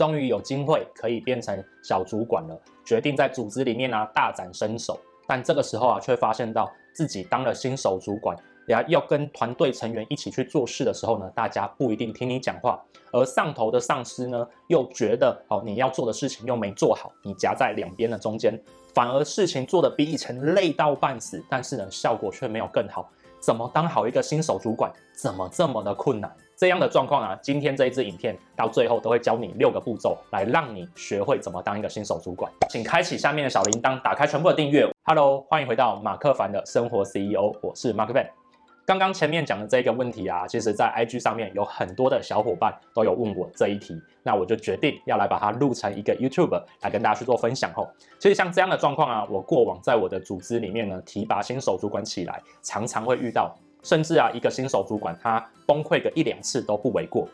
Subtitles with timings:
[0.00, 4.98] 终于有机会可以变成小主管了，决定在组织里面呢、大展身手。
[5.26, 8.34] 但这个时候啊，却发现到自己当了新手主管，
[8.64, 12.82] 然后要跟团队成员一起去做事的时候呢，大家不一定听你讲话，
[13.12, 18.58] 而上头的上司呢，又觉得哦，你要做的事情又没做好，你夹在两边的中间，
[18.94, 23.06] 反而事情做得比以前累到半死，但是呢，效果却没有更好。
[23.40, 26.30] 怎么当好一个新手主管，怎么这么的困难？
[26.56, 32.52] 这样的状况啊，今天这一支影片到最后都会教你六个步骤，来让你学会怎么当一个新手主管。
[32.68, 34.86] 请开启下面的小铃铛，打开全部的订阅。
[35.04, 38.39] Hello，欢迎回到马克凡的生活 CEO，我是 Mark Van。
[38.86, 47.88] 刚刚前面讲的这个问题啊，其实在 IG 上面有很多的小伙伴都有问我这一题，那我就决定要来把它录成一个 YouTube 来跟大家去做分享吼。
[48.18, 53.54] 其实像这样的状况啊，我过往在我的组织里面呢，提拔新手主管起来，常常会遇到。
[53.82, 57.26] 甚至啊，一个新手主管他崩溃个一两次都不为过。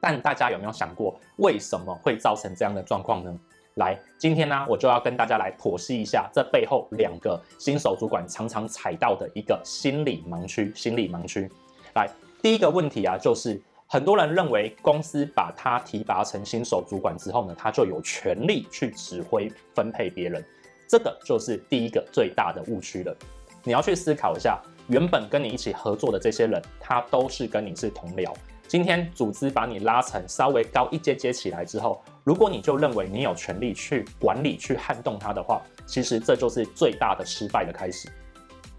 [0.00, 3.38] 但大家有没有想过，为什么会造成这样的状况呢？
[3.76, 10.72] 来，今天呢，我就要跟大家来剖析一下这背后两个新手主管常常踩到的一个心理盲区。
[10.74, 11.46] 心理盲区。
[11.94, 12.08] 来，
[12.40, 20.42] 第一个问题啊，就是很多人认为公司把他提拔成新手主管之后呢，他就有权利去指挥分配别人。
[20.88, 23.14] 这个就是第一个最大的误区了。
[23.62, 24.58] 你要去思考一下。
[24.88, 28.32] 原本跟你一起合作的这些人，他都是跟你是同僚。
[28.68, 38.08] 今天组织把你拉成稍微高一阶阶起来之后，如果你就认为你有权利去管理、去撼动它的话，其实这就是最大的失败的开始。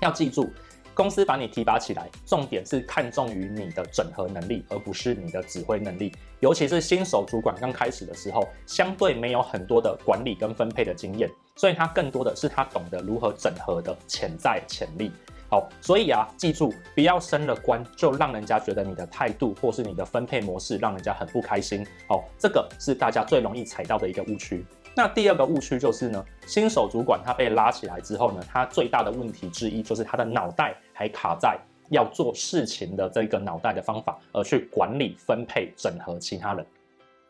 [0.02, 0.52] 要记住，
[0.94, 6.12] 公司把你提拔起来，重点是看重于你的整合能力，而不是你的指挥能力。
[6.42, 15.14] 尤其是新手主管刚开始的时候，相对没有很多的管理跟分配的经验，所以他更多的是他懂得如何整合的潜在潜力。
[15.50, 21.88] 好，所以啊，记住，不要升了官就让人家觉得你的态度或是你的分配模式让人家很不开心。
[22.06, 24.66] 好，这个是大家最容易踩到的一个误区。
[24.94, 31.58] 那第二个误区就是呢，新手主管他被拉起来之后呢，他最大的问题之一就是他的脑袋还卡在
[31.92, 36.66] 要做事情的这个脑袋的方法，而去管理、分配、整合其他人。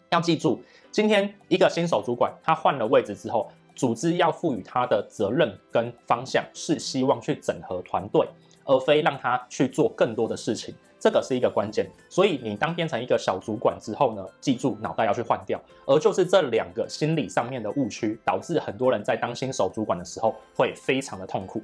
[0.10, 3.48] 要记住，今天一个新手主管他换了位置之后。
[3.78, 8.28] 组织要赋予他的责任跟方向是希望去整合团队，
[8.66, 11.88] 而非让他去做更多的事情，这个是一个关键。
[12.10, 15.62] 所以你当变成一个小主管之后呢，记住脑袋要去换掉。
[15.86, 21.62] 而就是这两个心理上面的误区，导致很多人在当新手主管的时候会非常的痛苦。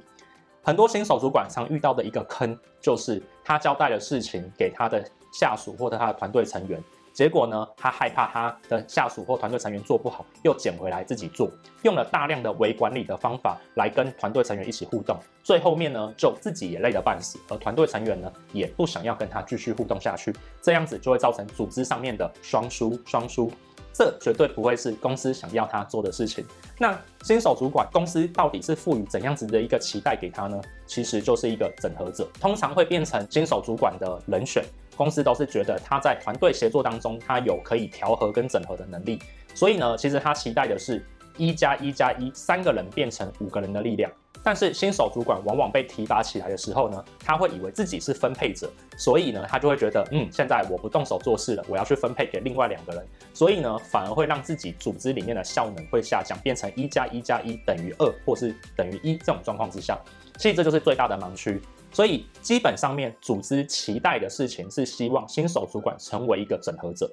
[0.62, 6.82] 很多新手主管常遇到的一个坑，就是他交代的事情给他的下属或者他的团队成员。
[7.14, 11.48] 结果呢，他害怕他的下属或团队成员做不好，又捡回来自己做，
[11.84, 23.48] 用了大量的微管理的方法来跟团队成员一起互动，最后面呢，就自己也累得半死，而团队成员呢，也不想要跟他继续互动下去，这样子就会造成组织上面的双输双输，
[23.92, 26.44] 这绝对不会是公司想要他做的事情。
[26.80, 30.60] 那新手主管公司到底是赋予怎样子的一个期待给他呢？
[30.84, 34.64] 其实就是一个整合者，通常会变成新手主管的人选。
[34.96, 39.20] 公司都是觉得他在团队协作当中，他有可以调和跟整合的能力，
[39.54, 41.04] 所以呢，其实他期待的是
[41.36, 44.10] 一加一加一，三个人变成五个人的力量。
[44.42, 59.98] 但是新手主管往往被提拔起来的时候呢，他会以为自己是分配者，所以呢，他就会觉得，嗯，现在我不动手做事了，我要去分配给另外两个人，所以呢，反而会让自己组织里面的效能会下降，变成一加一加一等于二，或是等于一这种状况之下，
[60.36, 61.58] 其实这就是最大的盲区。
[61.94, 67.08] 所以基本上面，组织期待的事情是希望新手主管成为一个整合者。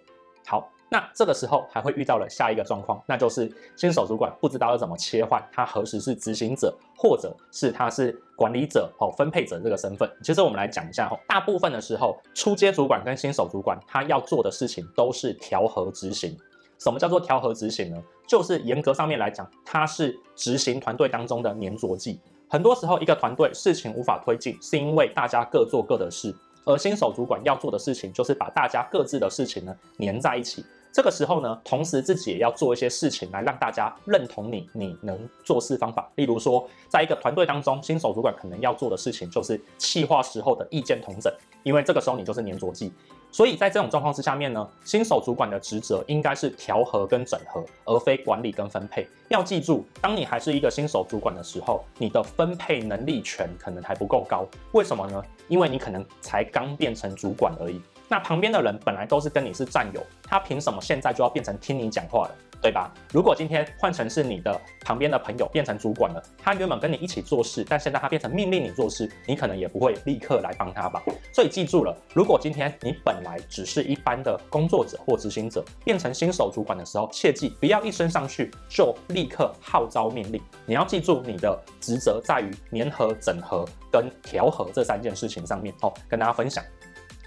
[0.48, 10.12] 好，那这个时候还会遇到了下一个状况，那就是新手主管不知道要怎么切换，他何时是执行者，或者是他是管理者哦，分配者这个身份。
[10.24, 16.36] 其实我们来讲一下哦，大部分的时候，初阶主管跟新手主管他要做的事情都是调和执行。
[16.80, 18.04] 什么叫做调和执行呢？
[18.28, 22.20] 就是严格上面来讲，它是执行团队当中的粘着剂。
[22.52, 26.36] 很多时候，一个团队事情无法推进，是因为大家各做各的事，
[26.66, 30.66] 而新手主管要做的事情就是把大家各自的事情呢粘在一起。
[30.92, 36.12] 这个时候呢，同时自己也要做一些事情来让大家认同你，你能做事方法。
[36.16, 41.34] 例如说，在一个团队当中，新手主管可能要做的事情就是企划时候的意见统整，
[41.64, 42.92] 因为这个时候你就是粘着剂。
[43.32, 49.08] 所以在这种状况之下面呢，新手主管的职责应该是调和跟整合，而非管理跟分配。
[49.30, 54.46] 要记住，当你还是一个新手主管的时候，你的分配能力权可能还不够高。
[54.74, 55.24] 为什么呢？
[55.48, 57.82] 因为你可能才刚变成主管而已。
[58.12, 62.36] 那旁边的人本来都是跟你是战友，他凭什么现在就要变成听你讲话了？
[62.62, 62.94] 对吧？
[63.14, 71.02] 如果今天换成是你的旁边的朋友变成主管了，他原本跟你一起做事，但现在他变成命令你做事，你可能也不会立刻来帮他吧。
[71.34, 80.40] 所以记住了，如果今天你本来只是一般的工作者或执行者，变成新手主管的时候，切记不要一升上去就立刻号召命令。
[80.66, 86.62] 你要记住，你的职责在于粘合、整合跟调和这三件事情上面哦，跟大家分享。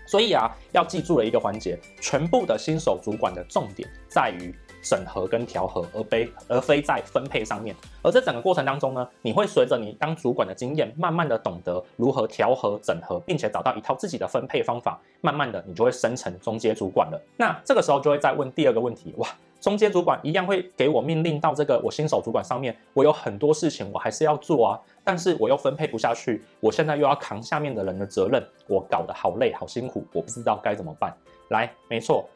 [0.07, 4.55] 所以啊，要记住了一个环节，全部的新手主管的重点在于。
[4.87, 7.75] 整合跟调和，而非而非在分配上面。
[8.03, 15.01] 而这整个过程当中呢，你会随着你当主管的经验，慢慢的懂得如何调和、整合，并且找到一套自己的分配方法。
[15.23, 17.19] 慢慢的，你就会升成中阶主管了。
[17.39, 19.27] 那这个时候就会再问第二个问题：哇，
[19.65, 31.17] 中间主管一样会给我命令到这个我新手主管上面，我有很多事情我还是要做啊，但是我又分配不下去，我现在又要扛下面的人的责任，我搞得好累好辛苦，我不知道该怎么办。
[31.49, 32.29] 来，没错。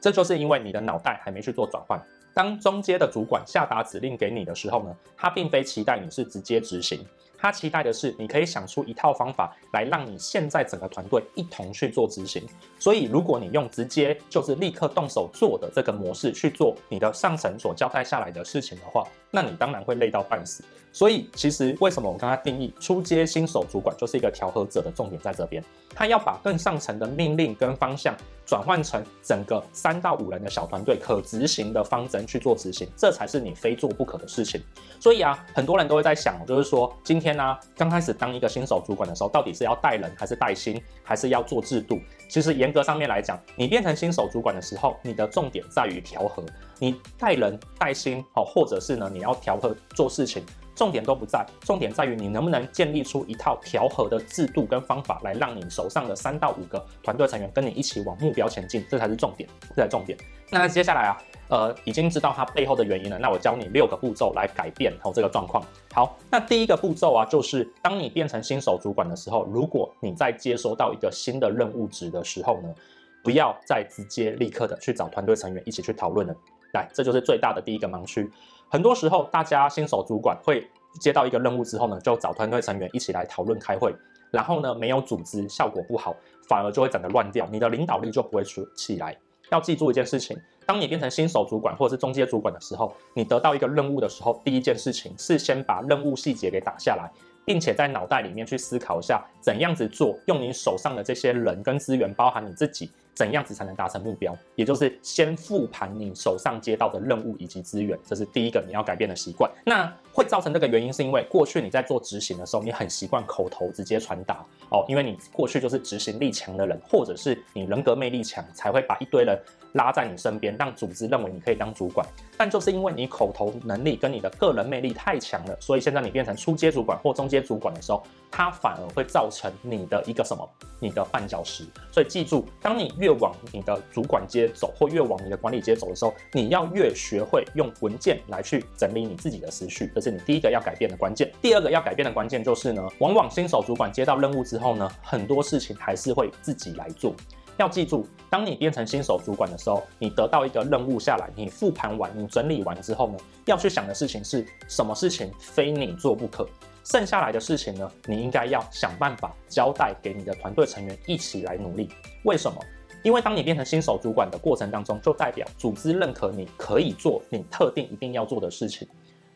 [0.00, 2.00] 这就是因为你的脑袋还没去做转换。
[2.32, 7.04] 当中阶的主管下达指令给你的时候呢，他并非期待你是直接执行，
[7.38, 12.42] 他期待的是你可以想出一套方法来让你现在整个团队一同去做执行。
[12.78, 20.64] 所以，如果你用直接就是立刻动手做的这个模式去做你的上层所交代下来的事情的话，那你当然会累到半死。
[20.92, 25.62] 所以，其实为什么我刚才定义初阶新手主管就是一个调和者的重点在这边。
[25.94, 28.14] 他要把更上层的命令跟方向
[28.46, 34.60] 转换成整个三到五人的小团队可执行的方针去做执行，这才是你非做不可的事情。
[35.00, 41.98] 所以啊，很多人都会在想，就是说今天呢、啊，刚开始当一个新手主管的时候，到底是要带人还是带心，还是要做制度？
[42.28, 46.44] 其实严格上面来讲，你变成新手主管的时候，你的重点在于调和，
[46.78, 50.44] 你带人带心，好，或者是呢，你要调和做事情。
[50.76, 60.18] 重点都不在，重点在于你能不能建立出一套调和的制度跟方法，来让你手上的三到五个团队成员跟你一起往目标前进，这才是重点，这才是重点。
[60.50, 61.16] 那接下来啊，
[61.48, 65.64] 呃，已经知道它背后的原因了，那我教你六个步骤来改变哦这个状况。
[65.92, 72.74] 好，那第一个步骤啊，就是当你变成新手主管的时候，如果你在接收到一个新的任务值的时候呢，
[73.22, 76.34] 不要再直接立刻的去找团队成员一起去讨论了。
[76.72, 78.28] 来，这就是最大的第一个盲区。
[78.68, 80.68] 很多时候，大家新手主管会
[81.00, 83.94] 接到一个任务之后呢，就找团队成员一起来讨论开会，
[84.32, 86.14] 然后呢，没有组织，效果不好，
[86.48, 89.16] 反而就会整个乱掉，你的领导力就不会出起来。
[89.52, 97.08] 要记住一件事情，当你变成新手主管或者是中间主管的时候，你得到一个任务的时候，第一件事情是先把任务细节给打下来，
[97.44, 102.90] 并且在脑袋里面去思考一下怎样子做，用你手上的这些人跟资源，包含你自己。
[103.16, 104.36] 怎样子才能达成目标？
[104.54, 109.50] 也就是先复盘你手上接到的任务以及资源，这是第一个你要改变的习惯。
[109.64, 119.38] 那会造成这个原因，是因为过去你在做执行的时候，你很习惯口头直接传达哦，因为你过去就是执行力强的人，或者是你人格魅力强，才会把一堆人
[119.72, 122.06] 拉在你身边，让组织认为你可以当主管。
[122.36, 130.46] 但就是因为你口头能力跟你的个人魅力太强了，所以现在你变成初阶主管或中阶主管的时候，它反而会造成你的一个什么？
[130.78, 131.64] 你的绊脚石。
[131.90, 141.30] 所以记住，当你越往你的主管阶走，或越往你的管理阶走的时候，你要越学会用文件来去整理你自己的思绪，这是你第一个要改变的关键。
[141.40, 147.14] 第二个要改变的关键就是呢，往往新手主管接到任务之后呢，很多事情还是会自己来做。
[147.58, 156.44] 要记住，当你变成新手主管的时候，你得到一个任务下来，你复盘完，你整理完之后呢，要去想的事情是什么事情非你做不可。
[156.84, 161.88] 剩下来的事情呢，你应该要想办法交代给你的团队成员一起来努力。
[162.22, 162.60] 为什么？
[163.06, 168.88] 因为当你变成新手主管的过程当中，就代表组织认可你可以做你特定一定要做的事情。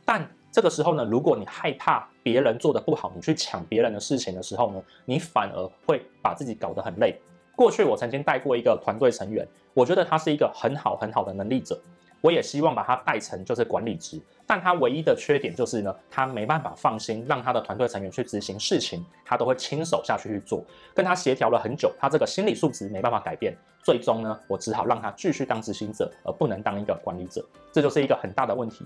[0.05, 7.17] 但这个时候呢，如果你害怕别人做得不好，你去抢别人的事情的时候呢，你反而会把自己搞得很累。
[7.55, 11.81] 过去我曾经带过一个团队成员，我觉得他是一个很好很好的能力者，
[12.21, 28.85] 我也希望把他带成就是管理职，但他唯一的缺点就是呢，他没办法放心让他的团队成员去执行事情，他都会亲手下去去做，跟他协调了很久，他这个心理素质没办法改变，最终呢，我只好让他继续当执行者，而不能当一个管理者，这就是一个很大的问题。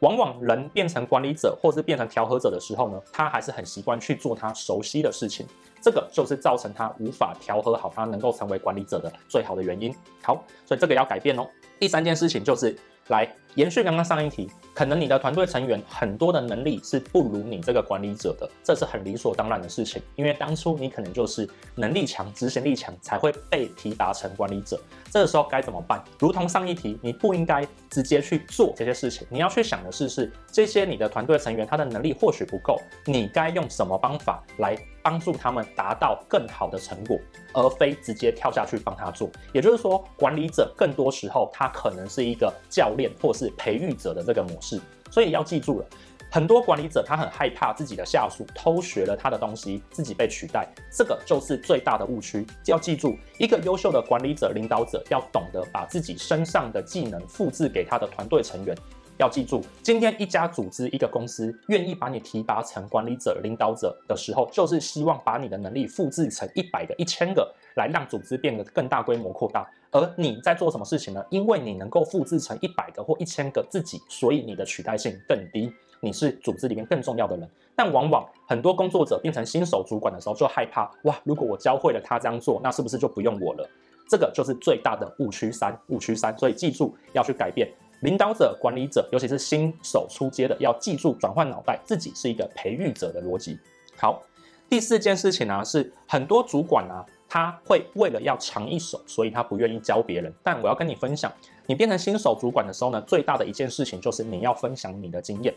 [0.00, 5.46] 往往人变成管理者或是变成调和者的时候呢，他还是很习惯去做他熟悉的事情，
[5.86, 9.94] 这个就是造成他无法调和好他能够成为管理者的最好的原因。
[10.20, 11.46] 好，所以这个要改变哦。
[11.78, 12.76] 第三件事情就是。
[13.08, 20.02] 来延续刚刚上一题，可能你的团队成员很多的能力是不如你这个管理者的，这是很理所当然的事情。
[20.14, 24.78] 因为当初你可能就是能力强、执行力强，才会被提拔成管理者。
[25.10, 26.02] 这个时候该怎么办？
[26.18, 34.76] 如同上一题，你不应该直接去做这些事情，你要去想的是，是这些你的团队成员他的能力或许不够，你该用什么方法来？
[35.06, 37.16] 帮助他们达到更好的成果，
[37.52, 39.30] 而非直接跳下去帮他做。
[39.52, 44.80] 也就是说，管理者更多时候他可能是一个教练或是培育者的这个模式。
[45.10, 45.86] 所以要记住了，
[46.30, 52.44] 很多管理者他很害怕自己的下属偷学了他的东西，自己被取代，这个就是最大的误区。
[52.66, 58.76] 要记住，一个优秀的管理者、领导者要懂得把自己身上的技能复制给他的团队成员。
[59.18, 69.66] 要记住，今天一家组织、一个公司愿意把你提拔成管理者、领导者的时候，就是希望把你的能力复制成一百个、一千个，来让组织变得更大规模扩大。
[69.90, 71.24] 而你在做什么事情呢？
[71.30, 77.48] 因为你能够复制成一百个或一千个自己，所以你的取代性更低，你是组织里面更重要的人。
[77.74, 83.66] 但往往很多工作者变成新手主管的时候，就害怕哇，如果我教会了他这样做，那是不是就不用我了？
[84.08, 86.36] 这个就是最大的误区三，误区三。
[86.36, 87.66] 所以记住要去改变。
[88.00, 93.58] 领导者、管理者，尤其是新手出街的，要记住转换脑袋，自己是一个培育者的逻辑。
[93.96, 94.22] 好，
[94.68, 100.32] 第四件事情呢、是很多主管呢，他会为了要强一手，所以他不愿意教别人。
[100.42, 101.32] 但我要跟你分享，
[101.66, 105.54] 你变成新手主管的时候呢，最大的一件事情就是你要分享你的经验。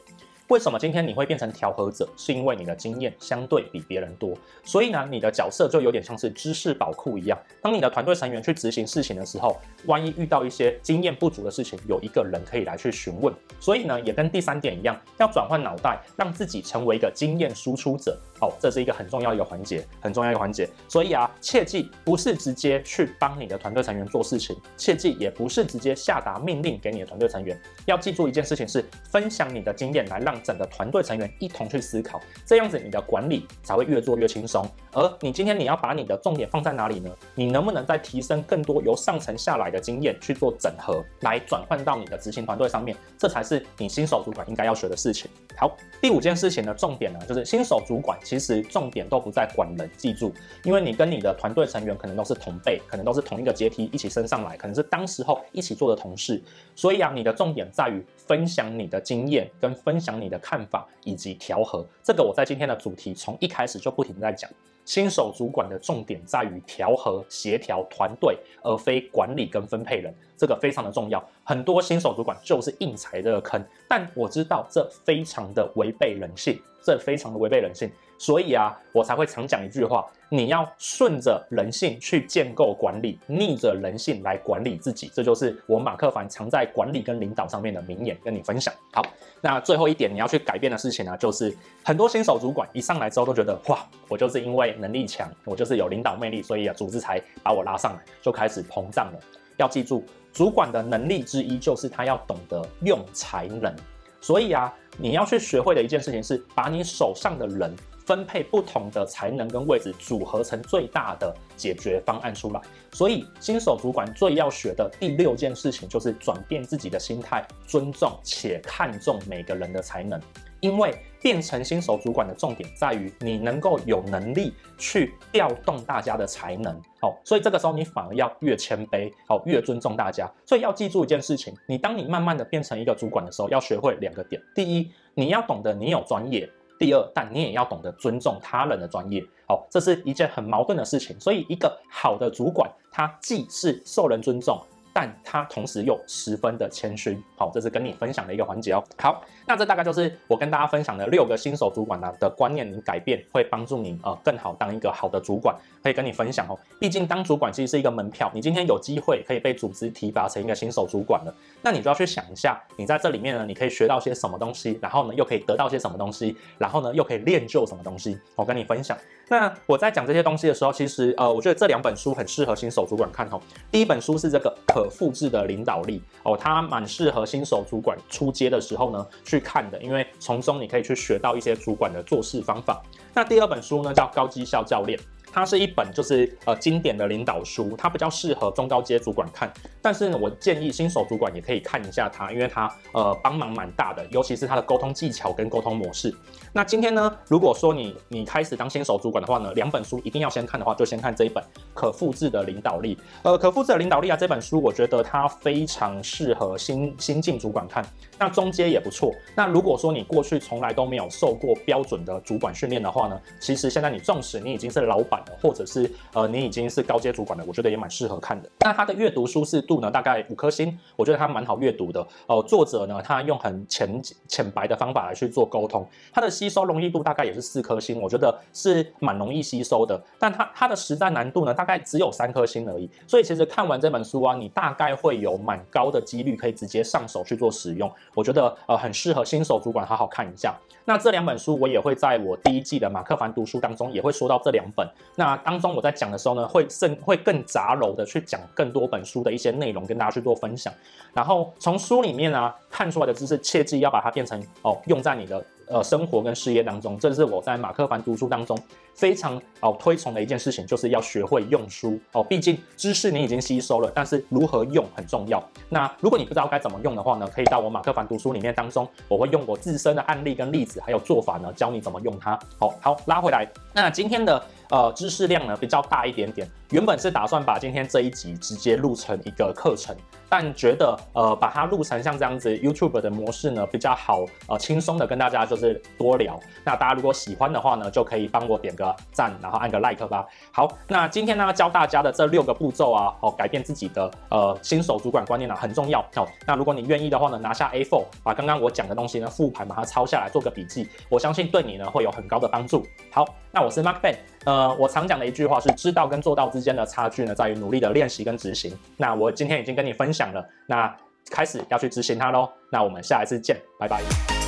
[0.50, 2.10] 为什么今天你会变成调和者？
[2.18, 7.38] 是因为你的经验相对比别人多，所以呢，你的角色就有点像是知识宝库一样。
[7.62, 13.32] 当你的团队成员去执行事情的时候，万一遇到一些经验不足的事情，有一个人可以来去询问。
[13.60, 18.18] 所以呢，也跟第三点一样，要转换脑袋，让自己成为一个经验输出者。
[18.42, 20.70] 哦，这是一个很重要一个环节，很重要一个环节。
[20.88, 27.60] 所以啊，切记不是直接去帮你的团队成员做事情，切记也不是直接下达命令给你的团队成员。
[27.86, 34.66] 要记住一件事情是，分享你的经验来让整个团队成员一同去思考，这样子你的管理才会越做越轻松。
[34.94, 37.10] 而你今天你要把你的重点放在哪里呢？
[37.36, 42.96] 你能不能再提升更多由上层下来的经验去做整合，来转换到你的执行团队上面？
[43.18, 45.30] 这才是你新手主管应该要学的事情。
[45.56, 56.42] 好，第五件事情的重点呢，就是新手主管其实重点都不在管人，记住，因为你跟你的团队成员可能都是同辈，可能都是同一个阶梯一起升上来，可能是当时候一起做的同事，
[56.76, 60.88] 所以啊，你的重点在于分享你的经验跟分享你的看法。
[61.06, 64.50] 以及调和，这个我在今天的主题从一开始就不停在讲。
[64.90, 71.24] 新手主管的重点在于调和、协调团队，而非管理跟分配人，这个非常的重要。
[71.44, 77.88] 很多新手主管就是硬踩这个坑，但我知道这非常的违背人性，这非常的违背人性。
[78.20, 85.10] 所以啊，我才会常讲一句话：你要顺着人性去建构管理，逆着人性来管理自己。
[85.16, 88.74] 这就是我马克凡常在管理跟领导上面的名言，跟你分享。
[88.92, 89.02] 好，
[89.40, 99.20] 那最后一点你要去改变的事情呢，就是很多新手主管一上来之后都觉得，哇，我就是因为能力强，我就是有领导魅力，所以啊，组织才把我拉上来，就开始膨胀了。
[99.56, 103.74] 要记住，主管的能力之一就是他要懂得用才能。
[104.20, 107.74] 所以啊，你要去学会的一件事情是，把你手上的人。
[108.10, 112.60] 分配不同的才能跟位置，组合成最大的解决方案出来。
[112.92, 120.20] 所以，新手主管最要学的第六件事情就是转变自己的心态，尊重且看重每个人的才能。
[120.60, 126.76] 因为变成新手主管的重点在于你能够有能力去调动大家的才能。
[127.00, 130.30] 好，所以这个时候你反而要越谦卑，好，越尊重大家。
[130.48, 134.42] 所以要记住一件事情：你当你慢慢的变成一个主管的时候，要学会两个点。
[134.56, 136.50] 第一，你要懂得你有专业。
[136.80, 141.20] 第二，但你也要懂得尊重他人的专业，好，这是一件很矛盾的事情。
[141.20, 144.58] 所以，一个好的主管，他既是受人尊重。
[145.00, 148.84] 但他同时又十分的谦逊，好，这是跟你分享的一个环节哦。
[148.98, 156.60] 好，那这大概就是我跟大家分享的六个新手主管呢的观念，你改变会帮助你呃更好当一个好的主管，可以跟你分享哦。
[156.82, 168.98] 毕竟当主管其实是一个门票，你今天有机会可以被组织提拔成一个新手主管了，那你就要去想一下，你在这里面呢，你可以学到些什么东西，然后呢又可以得到些什么东西，然后呢又可以练就什么东西，我跟你分享。
[169.30, 173.40] 那我在讲这些东西的时候，其实呃，我觉得这两本书很适合新手主管看哦。
[173.72, 182.82] 第一本书是这个可复制的领导力哦，它蛮适合新手主管出街的时候呢去看的，因为从中你可以去学到一些主管的做事方法。
[183.14, 185.00] 那第二本书呢叫高绩效教练。
[185.32, 189.48] 它是一本就是呃经典的领导书，它比较适合中高阶主管看，
[189.80, 196.12] 但是呢，我建议新手主管也可以看一下它，因为它呃帮忙蛮大的，尤其是它的沟通技巧跟沟通模式。
[196.52, 201.44] 那今天呢，如果说你你开始当新手主管的话呢，两本书一定要先看的话，就先看这一本
[201.76, 202.98] 可复制的领导力。
[203.22, 207.86] 呃，可复制的领导力啊，这本书我觉得它非常适合新新进主管看，
[208.18, 209.14] 那中阶也不错。
[209.36, 215.20] 那如果说你过去从来都没有受过标准的主管训练的话呢，其实现在你纵使你已经是老板。
[215.20, 218.50] 了，或者是呃你已经是高阶主管了，我觉得也蛮适合看的。
[218.62, 222.08] 那它的阅读舒适度呢，大概五颗星，我觉得它蛮好阅读的。
[222.28, 230.02] 呃，作者呢，他用很浅浅白的方法来去做沟通，他的吸收容易度大概也是四颗星，我觉得是蛮容易吸收的。
[230.18, 232.90] 但它它的实战难度呢，大概只有三颗星而已。
[233.06, 237.92] 所以其实看完这本书啊，你大概会有蛮高的几率可以直接上手去做使用。
[238.16, 240.56] 我觉得呃很适合新手主管好好看一下。
[240.86, 244.88] 那这两本书我也会在我第一季的马克凡读书当中也会说到这两本。
[245.16, 250.74] 那当中我在讲的时候呢，会甚会更杂糅的去讲更多本书的一些内容跟大家去做分享。
[251.14, 255.44] 然后从书里面啊看出来的知识，切记要把它变成哦用在你的。
[255.70, 258.58] 呃，生活跟事业当中，这是我在马克凡读书当中
[258.96, 262.24] 非常哦推崇的一件事情，就是要学会用书哦。
[262.24, 265.44] 毕竟知识你已经吸收了，但是如何用很重要。
[265.70, 272.40] 那如果你不知道该怎么用的话呢，可以到我马克凡读书里面当中，我会用我自身的案例跟例子还有做法呢，教你怎么用它。
[272.60, 273.48] 好，好，拉回来。
[273.72, 274.44] 那今天的。
[274.72, 279.96] 呃，知识量呢比较大一点点，原本是打算把今天这一集直接录成一个课程，
[280.30, 286.40] 但觉得呃把它录成像这样子 YouTube 的模式呢比较好，呃轻松的跟大家就是多聊。
[286.64, 290.26] 那大家如果喜欢的话呢，就可以帮我点个赞，然后按个 like 吧。
[290.52, 296.00] 好，那今天呢教大家的这六个步骤啊，哦改变自己的呃新手主管观念呢、啊、很重要。
[296.14, 302.86] 好、哦，那如果你愿意的话呢，拿下 A4，把刚刚我讲的东西呢复盘，把它抄下来做个笔记，我相信对你呢会有很高的帮助。
[303.12, 304.16] 好，那我是 Mark Ben。
[304.46, 308.76] 呃，我常讲的一句话是，知道跟做到之间的差距呢，在于努力的练习跟执行。
[308.98, 310.94] 那我今天已经跟你分享讲了，那
[311.32, 312.50] 开始要去执行它喽。
[312.70, 314.39] 那我们下一次见，拜拜。